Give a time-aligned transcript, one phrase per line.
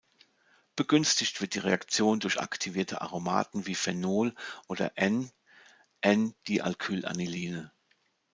[0.75, 4.33] Begünstigt wird die Reaktion durch aktivierte Aromaten wie Phenol
[4.67, 7.69] oder "N","N"-Dialkylaniline.